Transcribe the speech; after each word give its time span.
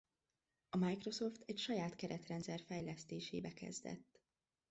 A 0.69 0.77
Microsoft 0.77 1.41
egy 1.45 1.57
saját 1.57 1.95
keretrendszer 1.95 2.61
fejlesztésébe 2.65 3.53
kezdett. 3.53 4.19